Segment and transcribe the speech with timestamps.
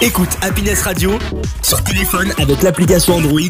[0.00, 1.18] Écoute Happiness Radio
[1.62, 3.40] sur téléphone avec l'application Android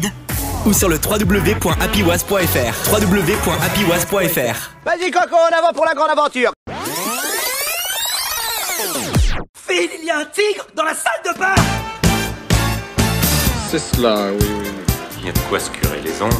[0.65, 2.91] ou sur le www.happywas.fr.
[2.91, 4.71] www.happywas.fr.
[4.85, 6.51] Vas-y Coco, en avant pour la grande aventure
[9.67, 11.55] Phil, il y a un tigre dans la salle de bain
[13.69, 14.67] C'est cela, oui, oui.
[15.19, 16.35] Il y a de quoi se curer les ongles?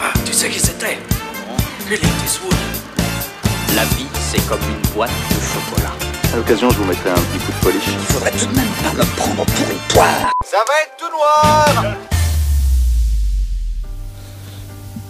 [0.00, 0.98] Ah, tu sais qui c'était?
[1.86, 2.54] Clint Eastwood.
[3.74, 6.13] La vie, c'est comme une boîte de chocolat.
[6.34, 7.96] À l'occasion, je vous mettrai un petit coup de polish.
[8.08, 11.96] Faudrait tout de même pas me prendre pour une poire Ça va être tout noir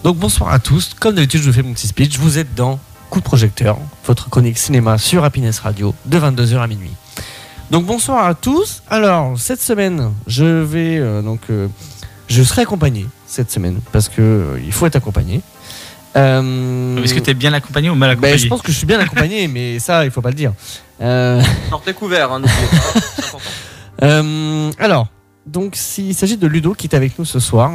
[0.03, 2.79] Donc bonsoir à tous, comme d'habitude je vous fais mon petit speech, vous êtes dans
[3.09, 6.93] Coup de projecteur, votre chronique cinéma sur Happiness Radio de 22h à minuit.
[7.71, 8.83] Donc bonsoir à tous.
[8.87, 11.67] Alors cette semaine, je vais euh, donc euh,
[12.27, 15.41] je serai accompagné cette semaine parce que euh, il faut être accompagné.
[16.15, 18.77] Euh, Est-ce que tu es bien accompagné ou mal ben, accompagné je pense que je
[18.77, 20.53] suis bien accompagné, mais ça il faut pas le dire.
[21.01, 22.99] Euh, Sortez couvert, hein, n'oubliez pas.
[23.15, 23.49] c'est important.
[24.03, 25.07] Euh, alors,
[25.45, 27.71] donc s'il s'agit de Ludo qui est avec nous ce soir,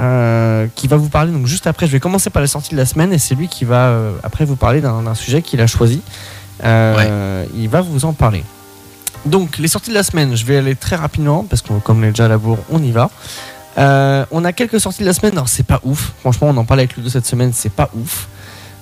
[0.00, 1.32] euh, qui va vous parler.
[1.32, 3.48] Donc juste après, je vais commencer par la sortie de la semaine et c'est lui
[3.48, 6.00] qui va euh, après vous parler d'un d'un sujet qu'il a choisi.
[6.64, 8.42] Euh, Il va vous en parler.
[9.26, 12.02] Donc les sorties de la semaine, je vais aller très rapidement parce que comme on
[12.04, 13.10] est déjà à la bourre, on y va.
[13.78, 15.32] Euh, on a quelques sorties de la semaine.
[15.32, 16.12] Alors c'est pas ouf.
[16.20, 17.52] Franchement, on en parlait avec Ludo cette semaine.
[17.54, 18.28] C'est pas ouf.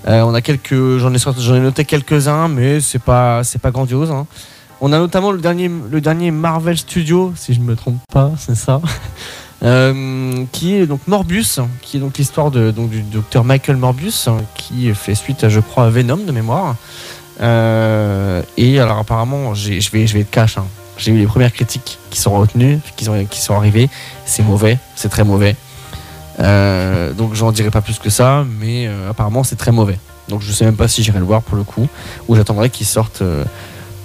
[0.08, 4.10] Euh, on a quelques, j'en ai, noté quelques-uns, mais c'est pas, c'est pas grandiose.
[4.10, 4.26] hein.
[4.80, 8.32] On a notamment le dernier, le dernier Marvel Studio, si je ne me trompe pas,
[8.38, 8.80] c'est ça,
[9.62, 14.26] Euh, qui est donc Morbius, qui est donc l'histoire de, donc, du docteur Michael Morbius,
[14.26, 16.76] hein, qui fait suite, à, je crois, à Venom de mémoire.
[18.56, 20.56] Et alors apparemment, je vais, je vais être cash.
[20.56, 20.64] hein.
[21.00, 23.88] J'ai eu les premières critiques qui sont retenues, qui sont, qui sont arrivées.
[24.26, 25.56] C'est mauvais, c'est très mauvais.
[26.40, 29.98] Euh, donc j'en dirai pas plus que ça, mais euh, apparemment c'est très mauvais.
[30.28, 31.88] Donc je sais même pas si j'irai le voir pour le coup,
[32.28, 33.44] ou j'attendrai qu'il sorte euh,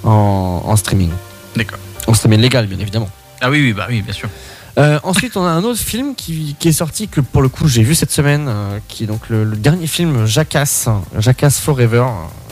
[0.06, 1.12] en, en streaming.
[1.58, 1.80] D'accord.
[2.08, 3.10] En streaming légal, bien évidemment.
[3.42, 4.30] Ah oui, oui, bah oui, bien sûr.
[4.78, 7.68] Euh, ensuite, on a un autre film qui, qui est sorti que pour le coup
[7.70, 12.04] j'ai vu cette semaine, euh, qui est donc le, le dernier film Jackass, Jackass Forever,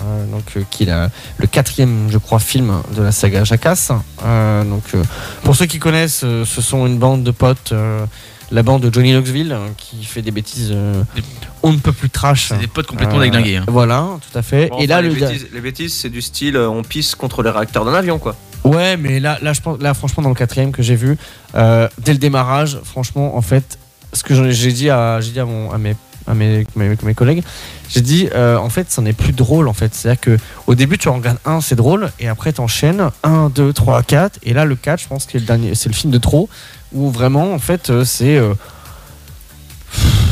[0.01, 3.91] euh, donc euh, qui est la- le quatrième, je crois, film de la saga Jackass.
[4.23, 5.03] Euh, donc, euh,
[5.43, 8.05] pour ceux qui connaissent, euh, ce sont une bande de potes, euh,
[8.51, 11.23] la bande de Johnny Knoxville, euh, qui fait des bêtises, euh, Des-
[11.61, 12.49] on ne peut plus trash.
[12.49, 13.57] C'est des potes complètement Euh, déglingués.
[13.57, 13.65] hein.
[13.67, 14.69] Voilà, tout à fait.
[14.69, 17.43] Bon, Et là, le les, bêtises, les bêtises, c'est du style euh, on pisse contre
[17.43, 18.35] les réacteurs d'un avion, quoi.
[18.63, 21.17] Ouais, mais là, là, je pense, là, franchement, dans le quatrième que j'ai vu,
[21.55, 23.77] euh, dès le démarrage, franchement, en fait,
[24.13, 25.95] ce que j'ai dit à, j'ai dit à, mon, à mes,
[26.27, 27.43] à mes, mes, mes collègues,
[27.89, 29.93] j'ai dit, euh, en fait, ça n'est plus drôle, en fait.
[29.93, 30.37] C'est-à-dire que
[30.67, 34.39] au début, tu en regardes un, c'est drôle, et après, t'enchaînes 1, 2, 3, 4,
[34.43, 36.47] et là, le 4, je pense que c'est le dernier, c'est le film de trop,
[36.93, 38.37] où vraiment, en fait, euh, c'est.
[38.37, 38.53] euh,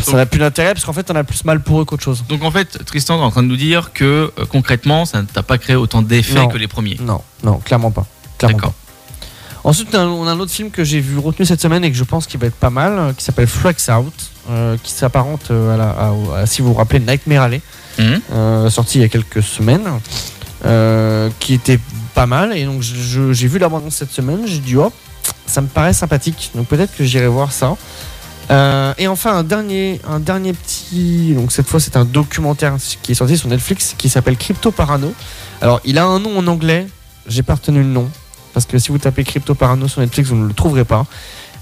[0.04, 2.24] ça n'a plus d'intérêt parce qu'en fait, on a plus mal pour eux qu'autre chose.
[2.28, 5.44] Donc en fait, Tristan est en train de nous dire que euh, concrètement, ça t'a
[5.44, 6.98] pas créé autant d'effets que les premiers.
[7.00, 8.08] Non, non, clairement pas.
[8.48, 8.74] D'accord.
[9.64, 12.04] Ensuite, on a- un autre film que j'ai vu retenu cette semaine et que je
[12.04, 14.14] pense qu'il va être pas mal, euh, qui s'appelle Flex Out,
[14.50, 17.62] euh, qui s'apparente euh, à, la- à- à- si vous vous rappelez, Nightmare Alley,
[18.00, 18.22] Mhm.
[18.34, 19.88] euh, sorti il y a quelques semaines,
[20.66, 21.80] euh, qui était
[22.16, 22.58] pas mal.
[22.58, 24.92] Et donc, j'ai vu l'abondance cette semaine, j'ai dit, oh,
[25.46, 27.76] ça me paraît sympathique, donc peut-être que j'irai voir ça.
[28.98, 31.34] Et enfin, un dernier, un dernier petit.
[31.36, 35.14] Donc, cette fois, c'est un documentaire qui est sorti sur Netflix qui s'appelle Crypto Parano.
[35.62, 36.88] Alors, il a un nom en anglais,
[37.28, 38.10] j'ai pas retenu le nom.
[38.54, 41.06] Parce que si vous tapez Crypto Parano sur Netflix, vous ne le trouverez pas.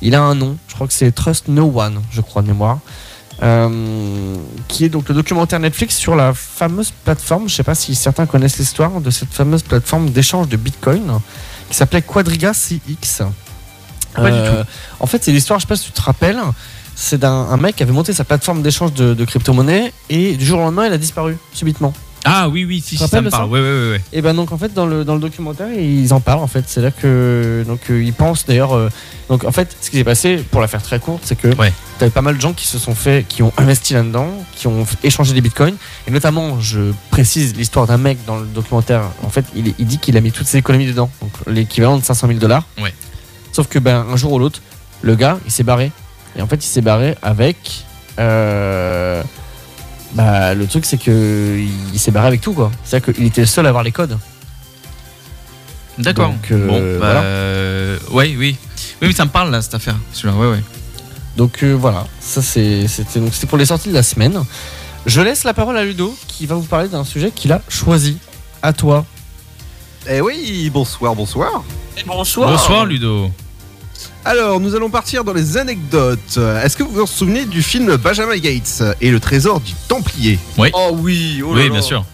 [0.02, 2.80] Il a un nom, je crois que c'est Trust No One, je crois de mémoire.
[3.42, 4.36] Euh,
[4.68, 8.26] qui est donc le documentaire Netflix sur la fameuse plateforme, je sais pas si certains
[8.26, 11.20] connaissent l'histoire de cette fameuse plateforme d'échange de Bitcoin
[11.70, 13.24] qui s'appelait Quadriga CX.
[14.14, 14.64] Pas du Euh,
[15.00, 16.40] En fait, c'est l'histoire, je sais pas si tu te rappelles,
[16.96, 20.46] c'est d'un un mec qui avait monté sa plateforme d'échange de, de crypto-monnaie et du
[20.46, 21.94] jour au lendemain, il a disparu subitement.
[22.26, 23.50] Ah oui, oui, si, si, ça me parle.
[23.50, 24.02] Ouais, ouais, ouais, ouais.
[24.12, 26.66] Et ben donc en fait dans le, dans le documentaire ils en parlent en fait
[26.68, 28.90] c'est là que donc euh, ils pensent d'ailleurs euh,
[29.30, 31.72] donc en fait ce qui s'est passé pour la faire très courte c'est que Ouais.
[31.98, 34.86] t'avais pas mal de gens qui se sont fait qui ont investi là-dedans qui ont
[35.04, 35.76] échangé des bitcoins
[36.08, 39.98] et notamment je précise l'histoire d'un mec dans le documentaire en fait il, il dit
[39.98, 42.94] qu'il a mis toutes ses économies dedans donc l'équivalent de 500 000 dollars Ouais.
[43.54, 44.62] sauf que ben un jour ou l'autre
[45.02, 45.90] le gars il s'est barré
[46.38, 47.86] et en fait il s'est barré avec
[48.20, 49.24] euh,
[50.14, 51.58] bah, le truc, c'est que
[51.94, 52.72] il s'est barré avec tout, quoi.
[52.84, 54.18] C'est-à-dire qu'il était le seul à avoir les codes.
[55.98, 56.30] D'accord.
[56.30, 57.22] Donc, euh, bon, bah, voilà.
[57.22, 58.58] euh, ouais, oui.
[59.02, 59.96] Oui, mais ça me parle là, cette affaire.
[60.14, 60.64] Celui-là, ouais, ouais.
[61.38, 64.44] Donc euh, voilà, ça c'est- c'était donc c'était pour les sorties de la semaine.
[65.06, 68.18] Je laisse la parole à Ludo qui va vous parler d'un sujet qu'il a choisi.
[68.62, 69.06] À toi.
[70.10, 71.64] Eh oui, bonsoir, bonsoir.
[72.06, 72.50] Bonsoir.
[72.52, 73.32] Bonsoir, Ludo.
[74.26, 76.38] Alors, nous allons partir dans les anecdotes.
[76.64, 80.70] Est-ce que vous vous souvenez du film Benjamin Gates et le trésor du Templier Oui.
[80.74, 81.74] Oh oui, oh là oui, là.
[81.74, 82.06] bien sûr.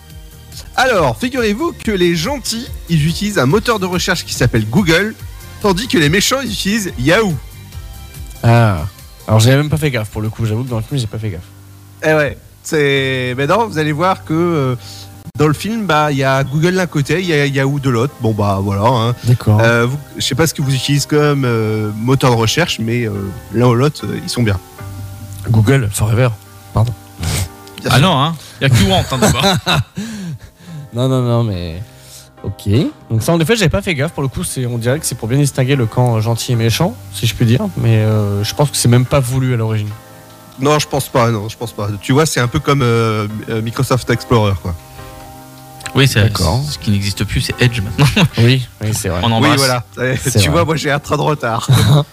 [0.76, 5.16] Alors, figurez-vous que les gentils, ils utilisent un moteur de recherche qui s'appelle Google
[5.62, 7.34] tandis que les méchants ils utilisent Yahoo.
[8.44, 8.86] Ah.
[9.28, 11.08] Alors j'avais même pas fait gaffe pour le coup, j'avoue que dans le film j'ai
[11.08, 11.42] pas fait gaffe.
[12.04, 13.34] Eh ouais, c'est.
[13.36, 14.76] Mais non, vous allez voir que euh,
[15.36, 17.90] dans le film, bah, il y a Google d'un côté, il y a Yahoo de
[17.90, 18.14] l'autre.
[18.22, 18.84] Bon, bah voilà.
[18.88, 19.16] Hein.
[19.26, 19.60] D'accord.
[19.62, 23.06] Euh, vous- je sais pas ce que vous utilisez comme euh, moteur de recherche, mais
[23.06, 23.12] euh,
[23.54, 24.58] l'un ou l'autre, euh, ils sont bien.
[25.50, 26.30] Google, Forever.
[26.74, 26.84] Bien
[27.86, 28.02] Ah sûr.
[28.02, 28.36] non, hein.
[28.62, 29.44] Il y a que Warrant, hein, d'abord.
[30.94, 31.82] Non, non, non, mais.
[32.44, 32.70] Ok.
[33.12, 34.14] Donc ça, en effet, j'avais pas fait gaffe.
[34.14, 36.56] Pour le coup, c'est, on dirait que c'est pour bien distinguer le camp gentil et
[36.56, 37.62] méchant, si je puis dire.
[37.78, 39.90] Mais euh, je pense que c'est même pas voulu à l'origine.
[40.62, 41.32] Non, je pense pas.
[41.32, 41.90] Non, je pense pas.
[42.02, 42.82] Tu vois, c'est un peu comme
[43.62, 44.74] Microsoft Explorer, quoi.
[45.96, 46.62] Oui, c'est D'accord.
[46.70, 48.06] ce qui n'existe plus, c'est Edge maintenant.
[48.38, 49.22] Oui, oui, c'est vrai.
[49.24, 49.58] On Oui, embrasse.
[49.58, 49.84] voilà.
[50.02, 50.50] Eh, C'est Tu vrai.
[50.50, 51.68] vois, moi, j'ai un train de retard.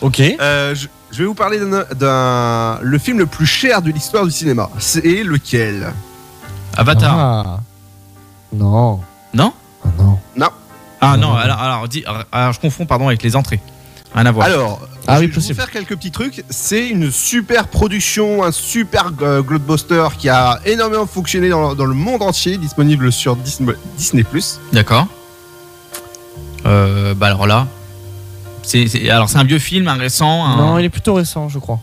[0.00, 0.20] Ok.
[0.20, 4.24] Euh, je, je vais vous parler d'un, d'un- le film le plus cher de l'histoire
[4.24, 4.68] du cinéma.
[4.78, 5.92] C'est lequel?
[6.76, 7.18] Avatar.
[7.18, 7.60] Ah.
[8.52, 9.00] Non.
[9.34, 9.52] Non?
[9.84, 10.18] Ah non.
[11.00, 11.36] Ah non, Non.
[11.36, 13.60] alors, alors, dis- alors, je confonds pardon avec les entrées.
[14.14, 14.46] Rien à voir.
[14.46, 16.44] Alors, Ah je, oui, je vais vous faire quelques petits trucs.
[16.50, 21.94] C'est une super production, un super euh, blockbuster qui a énormément fonctionné dans, dans le
[21.94, 24.24] monde entier, disponible sur Disney, Disney+.
[24.72, 25.06] D'accord.
[26.64, 27.66] Euh, bah alors là,
[28.62, 30.44] c'est c'est- alors c'est un vieux film, un récent.
[30.44, 30.56] Un...
[30.56, 31.78] Non, il est plutôt récent, je crois.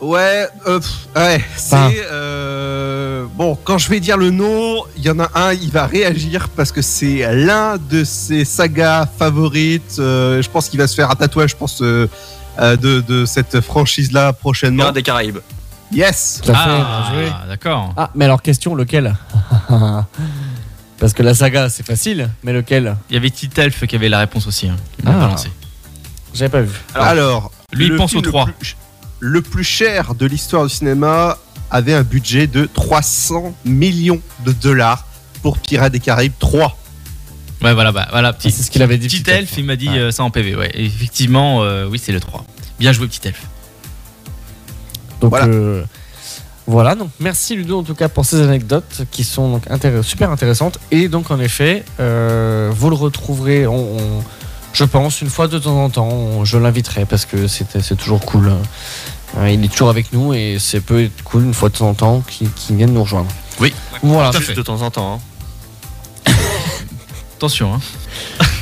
[0.00, 1.76] Ouais, euh, pff, ouais, c'est
[2.10, 3.58] euh, bon.
[3.64, 6.72] Quand je vais dire le nom, il y en a un, il va réagir parce
[6.72, 9.96] que c'est l'un de ses sagas favorites.
[9.98, 12.08] Euh, je pense qu'il va se faire un tatouage, je pense, euh,
[12.58, 14.82] de, de cette franchise-là prochainement.
[14.84, 15.38] Pirates des Caraïbes.
[15.92, 16.40] Yes.
[16.44, 17.32] Tout à fait, Ah, bien joué.
[17.48, 17.92] d'accord.
[17.96, 19.14] Ah, mais alors, question, lequel
[20.98, 24.18] Parce que la saga, c'est facile, mais lequel Il y avait Titelf qui avait la
[24.18, 24.68] réponse aussi.
[24.68, 24.76] Hein.
[25.02, 25.12] Il Ah.
[25.12, 25.48] balancé.
[26.34, 26.78] J'avais pas vu.
[26.94, 28.46] Alors, lui, il le pense film aux trois.
[28.46, 28.76] Le plus,
[29.18, 31.38] le plus cher de l'histoire du cinéma
[31.70, 35.06] avait un budget de 300 millions de dollars
[35.42, 36.76] pour Pirates des Caraïbes 3.
[37.62, 38.32] Ouais, voilà, bah, voilà.
[38.32, 39.58] Petit, Ah, c'est ce qu'il avait dit, Petit Petit elfe, Elfe.
[39.58, 39.98] il m'a dit Ouais.
[39.98, 40.56] euh, ça en PV.
[40.56, 42.44] Ouais, Et effectivement, euh, oui, c'est le 3.
[42.78, 43.42] Bien joué, petit elfe.
[45.20, 45.46] Donc Voilà.
[45.46, 45.82] voilà.
[46.66, 50.30] voilà, donc merci Ludo en tout cas pour ces anecdotes qui sont donc intér- super
[50.30, 50.78] intéressantes.
[50.90, 54.24] Et donc en effet, euh, vous le retrouverez, on, on-
[54.72, 56.08] je pense, une fois de temps en temps.
[56.08, 58.52] on- je l'inviterai parce que c'est c'est toujours cool.
[59.36, 61.88] Euh, il est toujours avec nous et c'est peut être cool une fois de temps
[61.90, 63.28] en temps qu'il qu'il vienne nous rejoindre.
[63.60, 64.30] Oui, Voilà.
[64.30, 64.54] tout à fait.
[64.54, 65.14] de temps en temps.
[65.16, 65.20] hein.
[67.40, 67.80] Attention, hein.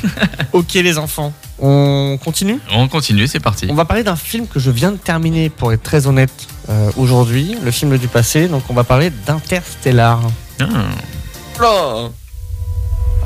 [0.53, 3.67] Ok les enfants, on continue on continue, c'est parti.
[3.69, 6.31] On va parler d'un film que je viens de terminer pour être très honnête
[6.69, 8.47] euh, aujourd'hui, le film du passé.
[8.47, 10.21] Donc on va parler d'Interstellar.
[10.61, 12.07] Ah.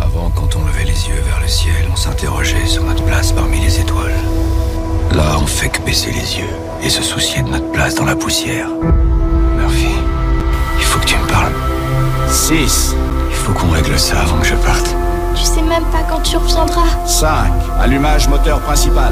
[0.02, 3.60] Avant, quand on levait les yeux vers le ciel, on s'interrogeait sur notre place parmi
[3.60, 4.10] les étoiles.
[5.12, 6.50] Là, on fait que baisser les yeux
[6.82, 8.70] et se soucier de notre place dans la poussière.
[9.56, 9.94] Murphy,
[10.80, 11.54] il faut que tu me parles.
[12.28, 12.96] 6,
[13.30, 14.96] Il faut qu'on règle ça avant que je parte.
[15.68, 16.84] Même pas quand tu reviendras.
[17.06, 17.28] 5,
[17.82, 19.12] allumage moteur principal.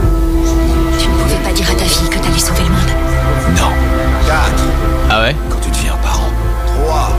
[0.99, 3.57] Tu ne pouvais pas dire à ta fille que t'allais sauver le monde.
[3.57, 3.71] Non,
[4.27, 4.63] 4,
[5.09, 5.35] Ah ouais?
[5.49, 6.29] Quand tu deviens parent,
[6.85, 7.09] 3,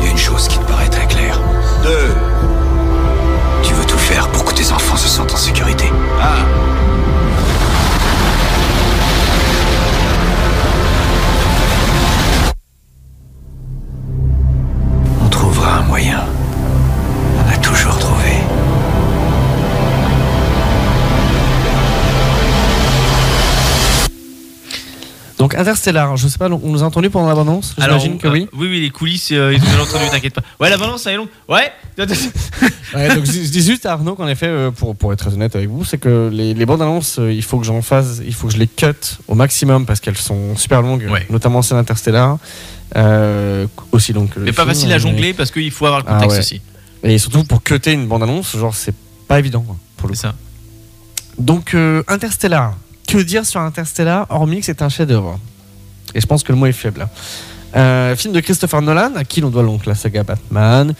[0.00, 1.38] il y a une chose qui te paraît très claire.
[1.84, 1.90] 2,
[3.62, 5.92] Tu veux tout faire pour que tes enfants se sentent en sécurité.
[6.20, 6.83] 1.
[25.54, 28.48] Donc Interstellar, je sais pas, on nous a entendu pendant l'abondance J'imagine que euh, oui.
[28.52, 30.42] oui, oui, les coulisses, euh, ils ont entendu, t'inquiète pas.
[30.60, 31.28] Ouais, la balance, elle est longue.
[31.48, 31.70] Ouais.
[32.94, 35.34] Ouais, donc je, je dis juste à Arnaud qu'en effet, euh, pour, pour être très
[35.34, 38.20] honnête avec vous, c'est que les, les bandes annonces, euh, il faut que j'en fasse,
[38.24, 38.86] il faut que je les cut
[39.26, 41.26] au maximum parce qu'elles sont super longues, Ouais.
[41.30, 42.38] notamment celle Interstellar.
[42.96, 44.30] Euh, aussi donc.
[44.36, 46.40] Mais pas facile à jongler parce qu'il faut avoir le Ah contexte ouais.
[46.40, 46.60] aussi.
[47.02, 48.94] Et surtout pour cutter une bande annonce, genre c'est
[49.26, 50.32] pas évident quoi, pour le C'est coup.
[50.32, 50.34] ça.
[51.42, 52.74] Donc euh, Interstellar,
[53.06, 55.38] que dire sur Interstellar hormis que c'est un chef-d'œuvre
[56.14, 57.06] Et je pense que le mot est faible.
[57.76, 60.94] Euh, film de Christopher Nolan, à qui l'on doit donc la saga Batman,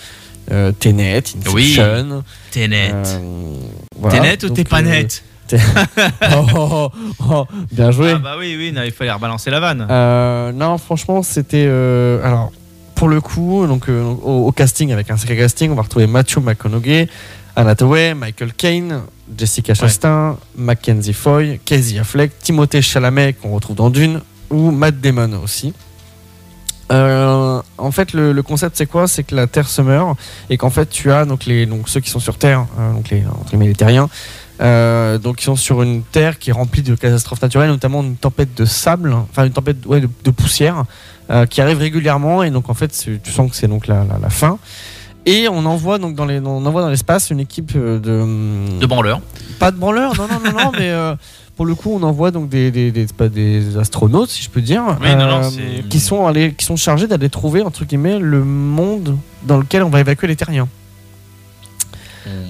[0.51, 1.73] euh, Tenet, Oui.
[1.79, 2.25] Inception.
[2.51, 2.93] T'es net.
[2.95, 3.57] euh,
[3.99, 4.35] voilà.
[4.43, 6.91] Ou t'es pas euh, net oh, oh,
[7.31, 8.13] oh, bien joué.
[8.15, 9.87] Ah bah oui, oui, non, il fallait rebalancer la vanne.
[9.91, 11.67] Euh, non, franchement, c'était.
[11.69, 12.51] euh, alors,
[12.95, 16.39] pour le coup, donc, au, au casting, avec un sacré casting, on va retrouver Matthew
[16.39, 17.09] McConaughey,
[17.57, 17.75] Anna
[18.15, 19.03] Michael Caine,
[19.37, 24.21] Jessica Chastain, Mackenzie Foy, Casey Affleck, Timothée Chalamet, qu'on retrouve dans Dune,
[24.51, 25.73] ou Matt Damon aussi.
[26.93, 29.09] Euh, en fait, le, le concept, c'est quoi?
[29.09, 30.19] C'est que la Terre se meurt
[30.51, 33.09] et qu'en fait, tu as donc, les, donc, ceux qui sont sur Terre, euh, donc
[33.11, 34.11] les, entre les terriens,
[34.61, 38.17] euh, donc ils sont sur une Terre qui est remplie de catastrophes naturelles, notamment une
[38.17, 40.85] tempête de sable, enfin une tempête ouais, de, de poussière,
[41.31, 44.19] euh, qui arrive régulièrement et donc en fait tu sens que c'est donc la, la,
[44.19, 44.59] la fin.
[45.27, 48.87] Et on envoie donc dans les, on envoie dans l'espace une équipe euh, de De
[48.87, 49.21] branleurs.
[49.59, 51.15] pas de branleurs, non non non non, mais euh,
[51.57, 54.83] pour le coup on envoie donc des des, des, des astronautes si je peux dire,
[55.03, 55.51] euh, non, non,
[55.89, 59.89] qui sont allés, qui sont chargés d'aller trouver entre guillemets le monde dans lequel on
[59.91, 60.69] va évacuer les terriens.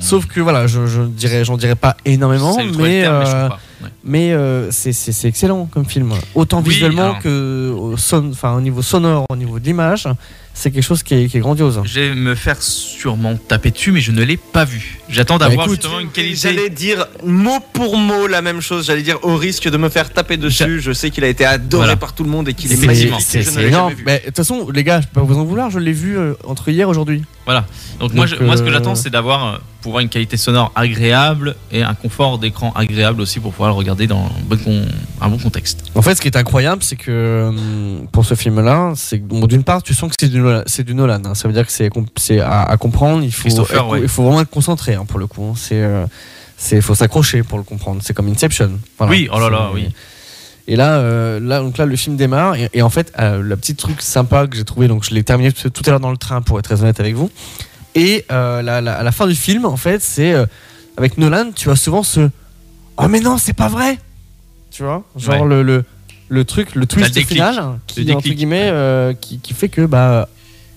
[0.01, 3.49] Sauf que voilà, je, je dirais, j'en dirais pas énormément, mais terme, mais euh.
[3.49, 3.89] Ouais.
[4.05, 6.13] mais c'est- excellent comme film.
[6.37, 7.19] Autant Oui, visuellement alors.
[7.21, 10.07] que au, son, au niveau sonore, au niveau de l'image,
[10.57, 11.83] c'est quelque chose qui est, qui est grandiose.
[11.85, 15.01] Je vais me faire sûrement taper dessus, mais je ne l'ai pas vu.
[15.09, 16.37] J'attends d'avoir écoute, justement une qualité.
[16.37, 18.87] J'allais dire mot pour mot la même chose.
[18.87, 20.81] J'allais dire au risque de me faire taper dessus.
[20.81, 21.97] Je sais qu'il a été adoré Voilà.
[21.97, 23.13] par tout le monde et qu'il est magnifique.
[23.21, 23.95] C'est énorme.
[24.07, 25.71] Mais de toute façon, les gars, je peux pas vous en vouloir.
[25.71, 27.23] Je l'ai vu euh, entre hier et aujourd'hui.
[27.45, 27.67] Voilà.
[28.01, 30.73] Donc, moi, moi, ce que euh, j'attends, c'est d'avoir euh, pour avoir une qualité sonore
[30.75, 34.87] agréable et un confort d'écran agréable aussi pour pouvoir le regarder dans un bon, con-
[35.21, 35.85] un bon contexte.
[35.95, 37.51] En fait, ce qui est incroyable, c'est que
[38.13, 40.63] pour ce film-là, c'est que, bon, d'une part, tu sens que c'est du Nolan.
[40.67, 41.35] C'est du Nolan hein.
[41.35, 43.23] Ça veut dire que c'est à, à comprendre.
[43.25, 43.49] Il faut,
[44.03, 45.43] il faut vraiment être concentré hein, pour le coup.
[45.45, 45.55] hein.
[45.57, 46.05] C'est euh,
[46.57, 48.01] c'est faut s'accrocher pour le comprendre.
[48.05, 48.79] C'est comme Inception.
[48.99, 49.11] Voilà.
[49.11, 49.89] Oui, oh là là, oui.
[50.67, 52.55] Et là, euh, là, donc là, le film démarre.
[52.55, 55.23] Et, et en fait, euh, le petit truc sympa que j'ai trouvé, donc je l'ai
[55.23, 57.31] terminé tout à l'heure dans le train, pour être très honnête avec vous.
[57.95, 60.33] Et euh, la- la- à la fin du film, en fait, c'est
[60.97, 62.31] avec Nolan, tu as souvent ce
[62.97, 63.99] Oh, mais non, c'est pas vrai
[64.71, 65.03] Tu vois?
[65.17, 65.49] Genre Ouais.
[65.49, 65.85] le, le,
[66.29, 68.73] le truc, le twist final, qui, entre guillemets,
[69.21, 70.29] qui, qui fait que, bah.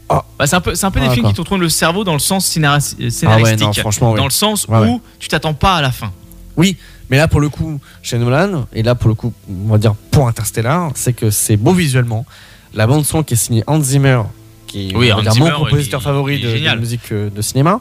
[0.10, 1.32] Bah, c'est un peu, c'est un peu des Ah, films d'accord.
[1.32, 3.60] qui te retournent le cerveau dans le sens Ah ouais, scénaristique.
[3.60, 4.18] non, franchement, oui.
[4.18, 6.12] Dans le sens Ouais, où tu t'attends pas à la fin.
[6.56, 6.78] Oui,
[7.10, 9.96] mais là pour le coup, chez Nolan, et là pour le coup, on va dire
[10.12, 12.26] pour Interstellar, c'est que c'est beau visuellement.
[12.74, 14.22] La bande son qui est signée Hans Zimmer,
[14.68, 17.42] qui est Oui, Hans Zimmer, mon compositeur il- favori il de, de musique euh, de
[17.42, 17.80] cinéma,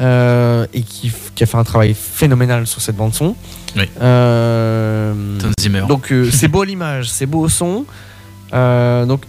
[0.00, 3.34] euh, et qui, qui a fait un travail phénoménal sur cette bande son.
[3.76, 3.88] Oui.
[4.00, 5.84] Euh, Hans Zimmer.
[5.88, 7.84] donc euh, c'est beau à l'image, c'est beau au son.
[8.52, 9.22] Donc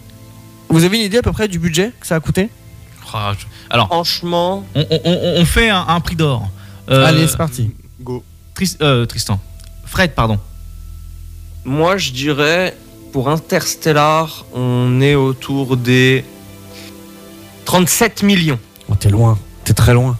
[0.76, 2.50] vous avez une idée à peu près du budget que ça a coûté?
[3.14, 3.34] Ah,
[3.70, 4.86] Alors, Franchement, on,
[5.40, 6.50] on- fait un, un prix d'or.
[6.90, 7.72] Euh, Allez, c'est parti.
[8.02, 8.24] go.
[8.54, 9.40] Tris- euh, Tristan.
[9.86, 10.38] Fred, pardon.
[11.64, 12.76] Moi, je dirais
[13.14, 16.26] pour Interstellar, on est autour des
[17.66, 18.60] 37 millions.
[18.90, 20.18] Oh, T'es loin, t'es très loin.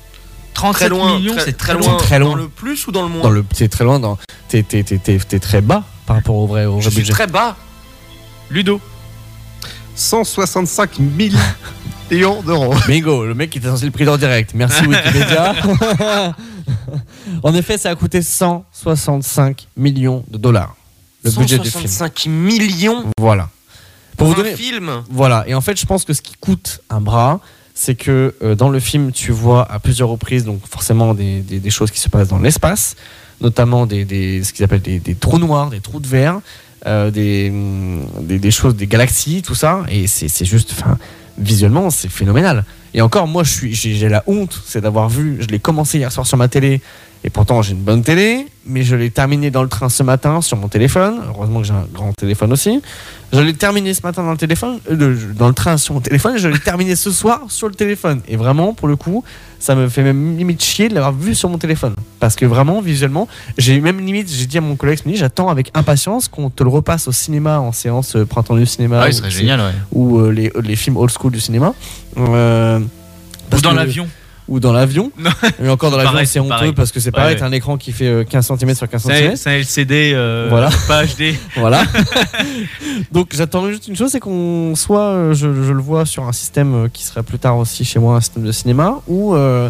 [0.54, 1.98] 37 Très loin, millions, très- c'est très loin.
[1.98, 2.30] Très loin.
[2.30, 4.00] Dans le plus ou dans le moins Dans le, t'es très loin.
[4.00, 6.92] Dans, t'es, t'es- t'es- t'es- t'es très bas par rapport au vrai, au Je vrai
[6.92, 7.12] suis budget.
[7.12, 7.58] très bas.
[8.50, 8.80] Ludo.
[9.96, 12.74] 165 millions d'euros.
[12.88, 14.52] Bingo, le mec qui était censé le prix d'or direct.
[14.54, 15.54] Merci Wikipédia.
[17.44, 20.76] en effet, ça a coûté 165 millions de dollars.
[21.24, 21.84] Le budget du film.
[21.88, 23.50] 165 millions Voilà.
[24.18, 24.56] Pour pour vous un donner.
[24.56, 24.92] film.
[25.10, 25.44] Voilà.
[25.48, 27.40] Et en fait, je pense que ce qui coûte un bras,
[27.74, 31.60] c'est que euh, dans le film, tu vois à plusieurs reprises, donc forcément des, des-
[31.60, 32.96] des choses qui se passent dans l'espace,
[33.42, 36.40] notamment des, des- ce qu'ils appellent des, des trous noirs, des trous de verre,
[36.86, 39.84] euh, des, hum, des, des choses, des galaxies, tout ça.
[39.90, 40.74] Et c'est juste,
[41.38, 42.64] visuellement, c'est phénoménal.
[42.94, 46.38] Et encore, moi, j'ai la honte, c'est d'avoir vu, je l'ai commencé hier soir sur
[46.38, 46.82] ma télé,
[47.26, 50.42] et pourtant j'ai une bonne télé, mais je l'ai terminé dans le train ce matin
[50.42, 51.16] sur mon téléphone.
[51.28, 52.82] Heureusement que j'ai un grand téléphone aussi.
[53.34, 56.36] Je l'ai terminé ce matin dans le téléphone, euh, dans le train sur mon téléphone,
[56.36, 58.22] et je l'ai terminé ce soir sur le téléphone.
[58.28, 59.24] Et vraiment, pour le coup,
[59.60, 61.96] ça me fait même limite chier de l'avoir vu sur mon téléphone.
[62.20, 63.28] Parce que vraiment, visuellement,
[63.58, 67.08] j'ai même limite, j'ai dit à mon collègue, j'attends avec impatience qu'on te le repasse
[67.08, 69.00] au cinéma en séance euh, printemps du cinéma.
[69.02, 69.74] Ah oui, ou- ce serait génial, ouais.
[69.92, 71.74] Ou euh, les, les films old school du cinéma.
[72.16, 72.22] Ou
[73.62, 74.08] dans l'avion.
[74.48, 75.12] Ou dans l'avion.
[75.64, 76.74] Et encore dans l'avion, c'est honteux pareil.
[76.74, 77.40] parce que c'est pareil, ouais.
[77.40, 79.36] t'as un écran qui fait euh, 15 cm sur 15 C'est cm.
[79.38, 80.70] c'est un LCD, euh, Voilà.
[80.88, 81.34] pas HD.
[81.58, 81.84] Voilà.
[83.12, 86.32] Donc j'attends juste une chose, c'est qu'on soit, euh, je, je le vois sur un
[86.34, 89.70] système euh, qui serait plus tard aussi chez moi, un système de cinéma, ou euh,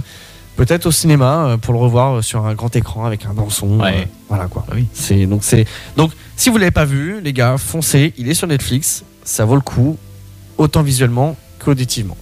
[0.58, 3.50] peut-être au cinéma euh, pour le revoir euh, sur un grand écran avec un bon
[3.50, 3.80] son.
[3.80, 4.02] Ouais.
[4.02, 4.66] euh, voilà quoi.
[4.74, 4.88] Oui.
[4.94, 5.66] C'est donc c'est
[5.96, 8.14] donc si vous l'avez pas vu, les gars, foncez.
[8.18, 9.98] Il est sur Netflix, ça vaut le coup,
[10.58, 12.18] autant visuellement qu'auditivement.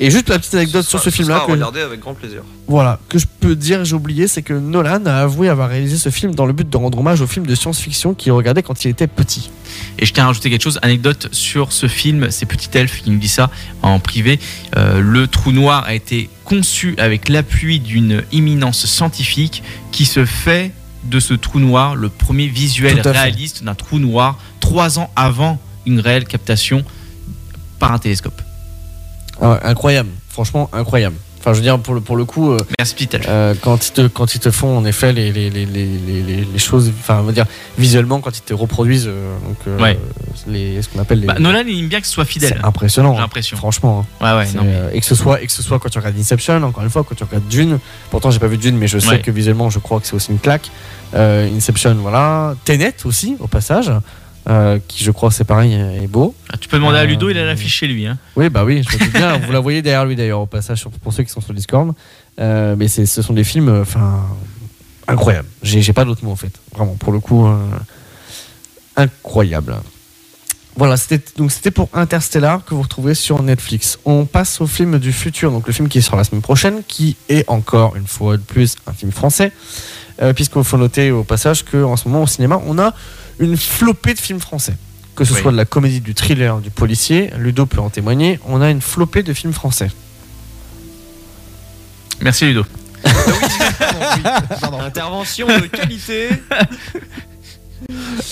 [0.00, 2.42] Et juste la petite anecdote sur ce film-là que, regarder avec grand plaisir.
[2.68, 6.10] voilà, que je peux dire, j'ai oublié, c'est que Nolan a avoué avoir réalisé ce
[6.10, 8.88] film dans le but de rendre hommage au film de science-fiction qu'il regardait quand il
[8.90, 9.50] était petit.
[9.98, 13.10] Et je tiens à rajouter quelque chose, anecdote sur ce film, c'est Petit Elf qui
[13.10, 13.50] nous dit ça
[13.82, 14.38] en privé.
[14.76, 20.72] Euh, le trou noir a été conçu avec l'appui d'une imminence scientifique qui se fait
[21.04, 26.00] de ce trou noir le premier visuel réaliste d'un trou noir trois ans avant une
[26.00, 26.84] réelle captation
[27.78, 28.42] par un télescope.
[29.40, 31.16] Ah incroyable, franchement incroyable.
[31.40, 34.08] Enfin, je veux dire, pour le, pour le coup, euh, Merci euh, quand, ils te,
[34.08, 37.30] quand ils te font en effet les, les, les, les, les- choses, enfin, on va
[37.32, 37.46] dire
[37.78, 39.96] visuellement, quand ils te reproduisent euh, donc, euh, Ouais.
[40.48, 41.28] les, ce qu'on appelle les.
[41.28, 42.56] Bah, Nolan il aime bien que ce soit fidèle.
[42.58, 43.56] c'est impressionnant, J'ai hein, l'impression.
[43.56, 44.04] franchement.
[44.20, 44.24] hein.
[44.32, 45.98] Ouais, ouais, C'est, non, mais- et, que ce soit, et que ce soit quand tu
[45.98, 47.78] regardes Inception, encore une fois, quand tu regardes Dune,
[48.10, 50.32] pourtant j'ai pas vu Dune, mais je sais que visuellement je crois que c'est aussi
[50.32, 50.68] une claque.
[51.14, 52.54] Inception, voilà.
[52.64, 53.92] Tenet aussi, au passage.
[54.48, 56.34] Euh, qui je crois c'est pareil est beau.
[56.50, 58.06] Ah, tu peux demander à Euh, Ludo, il a l'affiche chez lui.
[58.06, 58.18] Hein.
[58.36, 59.38] Oui, bah oui, je me bien.
[59.46, 61.92] vous la voyez derrière lui d'ailleurs au passage pour ceux qui sont sur Discord.
[62.40, 64.24] Euh, mais c'est- ce sont des films, enfin,
[65.06, 65.48] incroyables.
[65.62, 66.52] J'ai j'ai pas d'autre mot en fait.
[66.74, 67.56] Vraiment, pour le coup, euh,
[68.96, 69.76] incroyable.
[70.76, 73.98] Voilà, c'était donc c'était pour Interstellar que vous retrouvez sur Netflix.
[74.04, 77.16] On passe au film du futur, donc le film qui sort la semaine prochaine, qui
[77.28, 79.50] est encore une fois de plus un film français,
[80.36, 82.94] puisqu'il faut noter au passage qu'en ce moment au cinéma, on a
[83.38, 84.74] une flopée de films français.
[85.14, 85.40] Que ce Oui.
[85.40, 88.80] soit de la comédie, du thriller, du policier, Ludo peut en témoigner, on a une
[88.80, 89.90] flopée de films français.
[92.20, 92.64] Merci Ludo.
[94.80, 96.28] Intervention de qualité.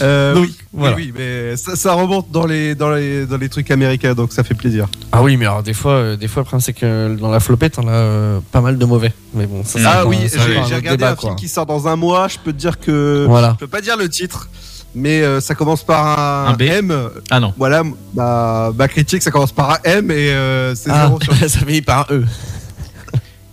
[0.02, 0.96] Euh, Donc, oui, voilà.
[0.96, 4.32] oui, oui, mais ça, ça remonte dans les, dans, les, dans les trucs américains, donc
[4.32, 4.88] ça fait plaisir.
[5.12, 7.38] Ah oui, mais alors des fois, euh, des fois le problème c'est que dans la
[7.40, 9.12] flopette, on a euh, pas mal de mauvais.
[9.34, 12.26] Mais bon, ça, Ah oui, j'ai regardé débat, un film qui sort dans un mois,
[12.28, 13.24] je peux te dire que...
[13.28, 13.52] Voilà.
[13.54, 14.48] Je peux pas dire le titre,
[14.96, 16.62] mais euh, ça commence par un, Un B.
[16.62, 17.10] M.
[17.30, 17.52] Ah non.
[17.58, 17.82] Voilà,
[18.14, 21.48] ma, ma critique, ça commence par un M et euh, c'est Ah, zéro sur ça
[21.60, 22.24] finit par un E.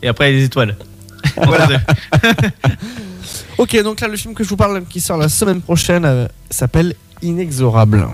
[0.01, 0.77] Et après, il y a des étoiles.
[1.35, 1.67] Voilà.
[3.59, 6.27] Ok, donc là, le film que je vous parle qui sort la semaine prochaine euh,
[6.49, 8.07] s'appelle Inexorable.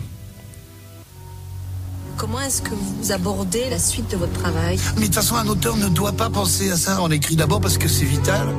[2.18, 4.78] Comment est-ce que vous abordez la suite de votre travail?
[4.96, 6.98] Mais de toute façon, un auteur ne doit pas penser à ça.
[7.02, 8.50] On écrit d'abord parce que c'est vital.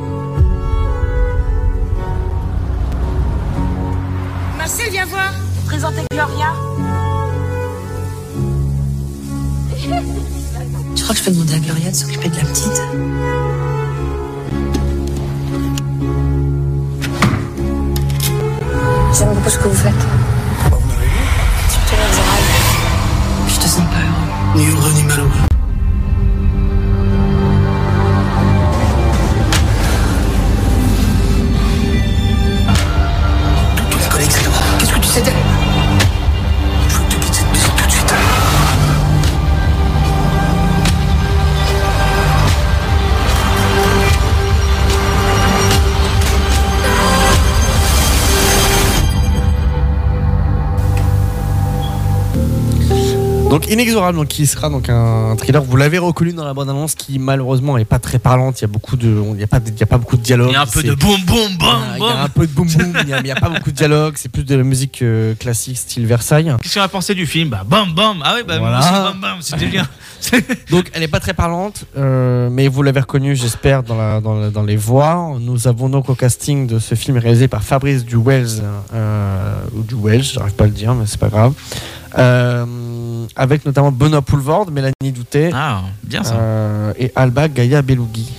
[4.70, 5.32] Marcel, viens voir.
[5.66, 6.54] Présentez Gloria.
[10.94, 12.80] Je crois que je peux demander à Gloria de s'occuper de la petite?
[19.12, 20.39] J'aime beaucoup ce que vous faites.
[53.80, 55.62] Inexorable, donc, qui sera donc un thriller.
[55.62, 58.60] Vous l'avez reconnu dans la bande-annonce, qui malheureusement est pas très parlante.
[58.60, 60.16] Il y a beaucoup de, il y a pas, de- il y a pas beaucoup
[60.18, 60.48] de dialogue.
[60.50, 62.46] Il y a un peu de boum boum boum Ah, Il y a un peu
[62.46, 64.14] de boum boum, il a- n'y a pas beaucoup de dialogue.
[64.16, 66.54] C'est plus de la musique euh, classique, style Versailles.
[66.62, 67.48] Qu'est-ce qu'on a pensé du film?
[67.48, 68.22] Bah bam bam.
[68.24, 68.80] Ah ouais, bah Voilà.
[68.80, 69.88] bam bam, c'était bien.
[70.70, 74.34] Donc elle n'est pas très parlante, euh, mais vous l'avez reconnue, j'espère, dans, la, dans,
[74.38, 75.36] la- dans les voix.
[75.40, 78.62] Nous avons donc au casting de ce film réalisé par Fabrice Duwels,
[78.94, 81.54] euh, ou Duwels, j'arrive pas à le dire, mais c'est pas grave.
[82.18, 82.64] Euh,
[83.36, 86.34] avec notamment Benoît Poulvord, Mélanie Doutet Ah, bien ça.
[86.34, 88.30] euh, et Alba Gaïa Belougui.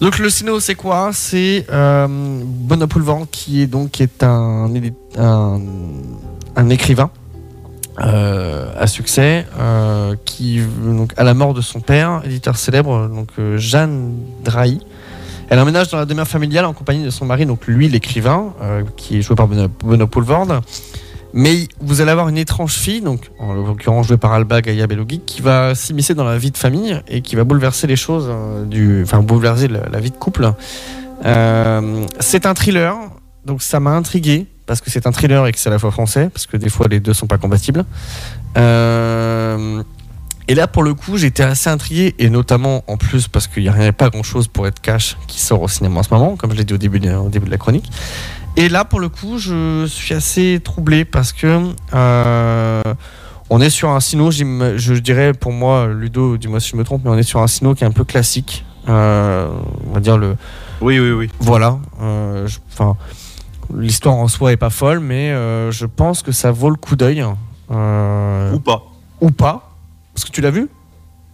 [0.00, 1.10] Donc le cinéo c'est quoi?
[1.12, 4.68] C'est euh, Benoît Poulvord qui est donc qui est un,
[5.16, 5.60] un,
[6.56, 7.10] un écrivain
[8.00, 13.28] euh, à succès euh, qui donc à la mort de son père, éditeur célèbre donc
[13.38, 14.80] euh, Jeanne Drahi.
[15.50, 18.82] Elle emménage dans la demeure familiale en compagnie de son mari, donc lui l'écrivain, euh,
[18.96, 20.62] qui est joué par Benoît.
[21.36, 25.20] Mais vous allez avoir une étrange fille, donc en l'occurrence jouée par Alba Gaïa Belougui,
[25.20, 28.64] qui va s'immiscer dans la vie de famille et qui va bouleverser les choses, euh,
[28.64, 30.52] du, enfin bouleverser la, la vie de couple.
[31.24, 32.96] Euh, c'est un thriller,
[33.44, 35.90] donc ça m'a intrigué parce que c'est un thriller et que c'est à la fois
[35.90, 37.84] français, parce que des fois les deux sont pas compatibles.
[38.56, 39.82] Euh,
[40.46, 43.68] et là, pour le coup, j'étais assez intrigué, et notamment en plus parce qu'il n'y
[43.68, 46.52] a pas grand chose pour être cash qui sort au cinéma en ce moment, comme
[46.52, 47.90] je l'ai dit au début, de, au début de la chronique.
[48.56, 51.60] Et là, pour le coup, je suis assez troublé parce que
[51.94, 52.82] euh,
[53.50, 57.02] on est sur un sino, je dirais pour moi, Ludo, dis-moi si je me trompe,
[57.04, 58.64] mais on est sur un sino qui est un peu classique.
[58.88, 59.48] Euh,
[59.88, 60.36] on va dire le.
[60.82, 61.30] Oui, oui, oui.
[61.40, 61.78] Voilà.
[62.02, 62.96] euh, Enfin,
[63.76, 66.96] l'histoire en soi est pas folle, mais euh, je pense que ça vaut le coup
[66.96, 67.24] d'œil.
[67.70, 68.82] Euh, Ou pas.
[69.20, 69.70] ou pas.
[70.14, 70.68] Parce que tu l'as vu?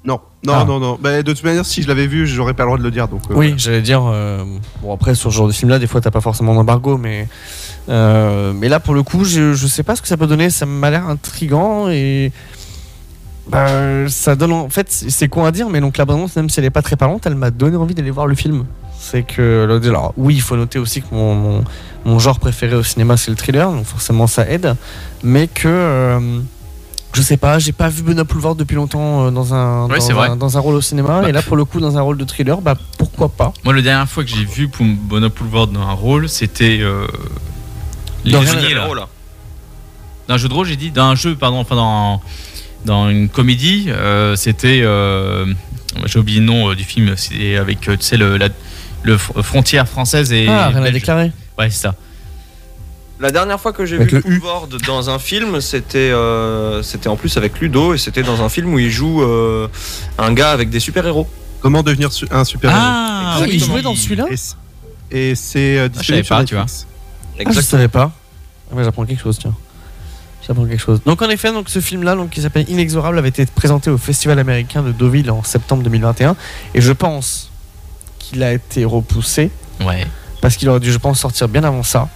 [0.05, 0.65] Non, non, Ah.
[0.65, 0.99] non, non.
[1.01, 3.07] Bah, de toute manière, si je l'avais vu, j'aurais pas le droit de le dire.
[3.09, 4.03] Donc, euh, Oui, j'allais dire.
[4.07, 4.43] euh,
[4.83, 7.29] bon, après, sur ce genre de film-là, des fois, t'as pas forcément d'embargo, mais.
[7.91, 10.49] euh, mais là, pour le coup, je, je sais pas ce que ça peut donner.
[10.49, 12.33] Ça m'a l'air intrigant et.
[13.49, 14.53] Bah, ça donne.
[14.53, 16.71] En fait, c'est c'est con à dire, mais donc la bande même si elle est
[16.71, 18.65] pas très parlante, elle m'a donné envie d'aller voir le film.
[19.03, 19.67] C'est que.
[19.89, 21.65] Alors, oui, il faut noter aussi que mon, mon,
[22.05, 24.77] mon genre préféré au cinéma, c'est le thriller, donc forcément, ça aide.
[25.25, 25.67] Mais que.
[25.69, 26.41] euh,
[27.13, 30.37] je sais pas, j'ai pas vu Benoît Poulvord depuis longtemps euh, dans un, dans, un
[30.37, 31.29] dans un rôle au cinéma, Bah.
[31.29, 33.83] et là pour le coup dans un rôle de thriller, bah pourquoi pas Moi, la
[33.83, 36.79] dernière fois que j'ai vu Poulvord dans un rôle, c'était.
[36.83, 37.07] Euh,
[38.25, 38.95] Les Dans rien- là.
[38.95, 39.09] Là.
[40.29, 40.91] D'un jeu de rôle, j'ai dit.
[40.93, 42.21] D'un jeu, pardon, enfin dans,
[42.85, 43.87] dans une comédie.
[43.89, 44.85] euh, c'était.
[46.05, 47.15] j'ai oublié le nom du film.
[47.17, 48.51] C'est avec, tu sais, le, la
[49.03, 50.47] le fr- frontière française et.
[50.49, 51.33] Ah, rien à déclarer.
[51.59, 51.95] Ouais, c'est ça.
[53.19, 54.21] La dernière fois que j'ai vu.
[54.23, 58.49] Poulvord dans un film, c'était euh, c'était en plus avec Ludo et c'était dans un
[58.49, 59.69] film où il joue euh,
[60.19, 61.29] un gars avec des super-héros.
[61.61, 64.25] Comment devenir su- un super héros Ah, Ah, il jouait dans celui-là
[65.11, 66.63] Et c'est euh, disponible savais pas, sur tu vois.
[66.65, 67.47] Netflix.
[67.47, 68.11] Ah, je savais pas.
[68.73, 69.55] Ah ouais, j'apprends quelque chose, tiens.
[70.47, 71.03] J'apprends quelque chose.
[71.05, 74.39] Donc en effet, donc ce film-là, donc qui s'appelle Inexorable, avait été présenté au Festival
[74.39, 76.35] américain de Deauville en septembre 2021,
[76.75, 77.50] et je pense
[78.31, 79.51] qu'il a été repoussé
[79.85, 80.07] Ouais.
[80.41, 82.09] parce qu'il aurait dû, je pense, sortir bien avant ça.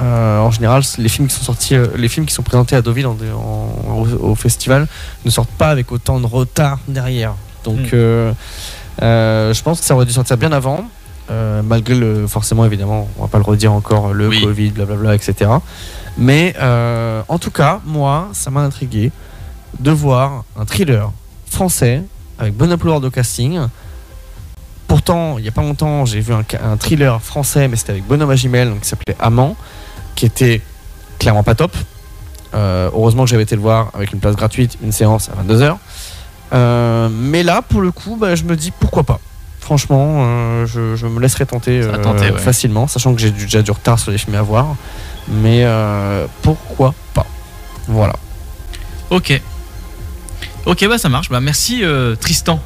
[0.00, 2.80] Euh, en général, les films qui sont sortis, euh, les films qui sont présentés à
[2.82, 4.86] Deauville en- en- au, au festival
[5.24, 7.34] ne sortent pas avec autant de retard derrière.
[7.64, 7.88] Donc, Mm.
[7.94, 8.32] euh,
[9.02, 10.84] euh, je pense que ça aurait dû sortir bien avant,
[11.30, 14.40] euh, malgré le, forcément, évidemment, on va pas le redire encore, le Oui.
[14.42, 15.50] Covid, blablabla, etc.
[16.16, 19.12] Mais euh, en tout cas, moi, ça m'a intrigué
[19.78, 21.10] de voir un thriller
[21.46, 22.02] français
[22.38, 23.60] avec bon pouvoir de casting.
[24.90, 28.30] Pourtant, il n'y a pas longtemps, j'ai vu un, thriller français, mais c'était avec Bonhomme
[28.30, 29.54] Agimel, donc qui s'appelait Amant,
[30.16, 30.62] qui était
[31.20, 31.76] clairement pas top.
[32.54, 35.76] Euh, heureusement que j'avais été le voir avec une place gratuite, une séance à 22h.
[36.52, 39.20] Euh, mais là, pour le coup, bah, je me dis pourquoi pas.
[39.60, 42.38] Franchement, euh, je, je me laisserai tenter, ouais.
[42.38, 44.74] facilement, sachant que j'ai déjà du retard sur les films à voir.
[45.28, 45.64] Mais
[46.42, 47.26] pourquoi pas
[47.86, 48.16] Voilà.
[49.10, 49.40] Ok.
[50.66, 51.28] Ok, bah ça marche.
[51.30, 51.84] Bah merci
[52.20, 52.60] Tristan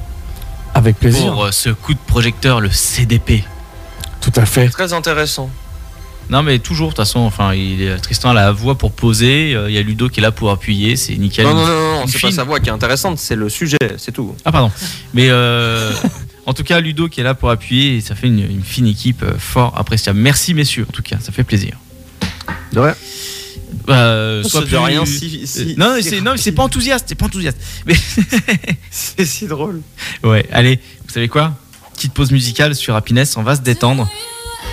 [0.75, 1.33] Avec plaisir.
[1.33, 3.45] pour euh, ce coup de projecteur, le CDP.
[4.21, 4.69] Tout à fait.
[4.69, 5.51] Très intéressant.
[6.31, 9.69] Non mais toujours, de toute façon, enfin, il Tristan a la voix pour poser, euh,
[9.69, 11.45] il y a Ludo qui est là pour appuyer, c'est nickel.
[11.45, 14.13] Non, non, non, non, c'est pas sa voix qui est intéressante, c'est le sujet, c'est
[14.13, 14.35] tout.
[14.45, 14.71] Ah pardon.
[15.13, 15.93] Mais euh,
[16.47, 18.87] en tout cas, Ludo qui est là pour appuyer, et ça fait une, une fine
[18.87, 20.19] équipe fort appréciable.
[20.19, 21.77] Merci messieurs, en tout cas, ça fait plaisir.
[22.73, 22.95] De rien.
[23.87, 27.15] Bah, sois de plus- rien si- si- Euh, non, c'est non, c'est pas enthousiaste, c'est
[27.15, 27.59] pas enthousiaste.
[27.87, 27.95] Mais
[28.91, 29.83] C'est si drôle.
[30.23, 31.53] ouais, allez, vous savez quoi?
[31.95, 34.09] Petite pause musicale sur Happiness, on va se détendre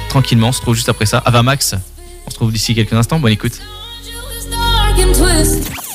[0.10, 0.47] tranquillement.
[0.50, 1.17] On se retrouve juste après ça.
[1.26, 1.76] Ava Max,
[2.26, 3.19] on se retrouve d'ici quelques instants.
[3.19, 3.60] Bonne écoute.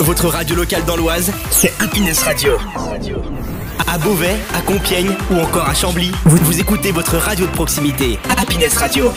[0.01, 2.53] Votre radio locale dans l'Oise, c'est Happiness Radio.
[3.89, 8.19] À Beauvais, à Compiègne ou encore à Chambly, vous, vous écoutez votre radio de proximité.
[8.37, 9.13] Happiness Radio.